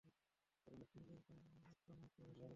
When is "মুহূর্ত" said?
1.93-2.17